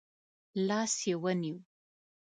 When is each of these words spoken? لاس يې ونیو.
لاس 0.67 0.93
يې 1.07 1.15
ونیو. 1.23 1.57